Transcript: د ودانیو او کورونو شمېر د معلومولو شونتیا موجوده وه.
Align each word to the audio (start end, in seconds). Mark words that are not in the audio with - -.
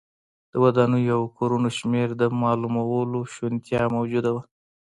د 0.51 0.53
ودانیو 0.63 1.13
او 1.17 1.21
کورونو 1.37 1.69
شمېر 1.77 2.07
د 2.21 2.23
معلومولو 2.41 3.19
شونتیا 3.33 3.81
موجوده 3.95 4.29
وه. 4.35 4.43